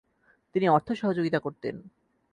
তিনি 0.55 0.65
অর্থসহযোগিতা 0.69 1.39
করতেন। 1.39 1.75